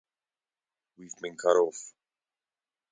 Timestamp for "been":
1.21-1.37